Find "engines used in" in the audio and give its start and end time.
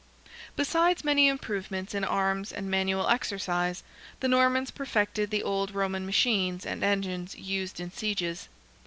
6.83-7.91